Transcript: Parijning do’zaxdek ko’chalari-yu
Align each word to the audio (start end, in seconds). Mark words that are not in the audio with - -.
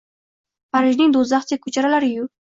Parijning 0.77 1.13
do’zaxdek 1.17 1.61
ko’chalari-yu 1.67 2.25